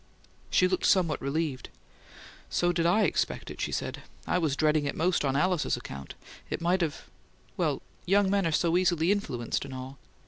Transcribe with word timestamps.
She 0.49 0.67
looked 0.67 0.87
somewhat 0.87 1.21
relieved. 1.21 1.69
"So 2.49 2.71
did 2.71 2.87
I 2.87 3.03
expect 3.03 3.51
it," 3.51 3.61
she 3.61 3.71
said. 3.71 4.01
"I 4.25 4.39
was 4.39 4.55
dreading 4.55 4.85
it 4.85 4.95
most 4.95 5.23
on 5.23 5.35
Alice's 5.35 5.77
account: 5.77 6.15
it 6.49 6.59
might 6.59 6.81
have 6.81 7.03
well, 7.55 7.83
young 8.07 8.27
men 8.27 8.47
are 8.47 8.51
so 8.51 8.77
easily 8.77 9.11
influenced 9.11 9.63
and 9.63 9.75
all. 9.75 9.99